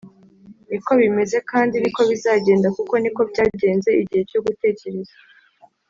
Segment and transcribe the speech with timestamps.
[0.69, 5.13] niko bimeze, kandi niko bizagenda, kuko niko byagenze, igihe cyo gutekereza: